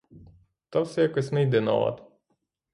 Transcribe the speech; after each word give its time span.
Та 0.69 0.81
все 0.81 1.01
якось 1.01 1.31
не 1.31 1.43
йде 1.43 1.61
на 1.61 1.73
лад. 1.73 2.11